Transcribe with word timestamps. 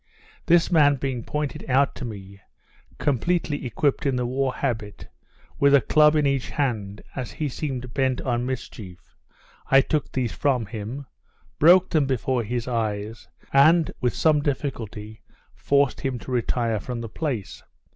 This 0.47 0.71
man 0.71 0.95
being 0.95 1.23
pointed 1.23 1.63
out 1.69 1.93
to 1.97 2.05
me, 2.05 2.39
completely 2.97 3.67
equipped 3.67 4.03
in 4.07 4.15
the 4.15 4.25
war 4.25 4.51
habit, 4.55 5.07
with 5.59 5.75
a 5.75 5.79
club 5.79 6.15
in 6.15 6.25
each 6.25 6.49
hand, 6.49 7.03
as 7.15 7.33
he 7.33 7.47
seemed 7.47 7.93
bent 7.93 8.19
on 8.19 8.43
mischief, 8.43 8.97
I 9.69 9.81
took 9.81 10.11
these 10.11 10.31
from 10.31 10.65
him, 10.65 11.05
broke 11.59 11.91
them 11.91 12.07
before 12.07 12.43
his 12.43 12.67
eyes, 12.67 13.27
and, 13.53 13.91
with 14.01 14.15
some 14.15 14.41
difficulty, 14.41 15.21
forced 15.53 16.01
him 16.01 16.17
to 16.17 16.31
retire 16.31 16.79
from 16.79 17.01
the 17.01 17.07
place. 17.07 17.61